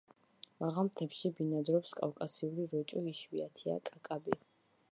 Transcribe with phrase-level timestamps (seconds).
[0.61, 4.39] მაღალ მთებში ბინადრობს კავკასიური როჭო, იშვიათია კაკაბი.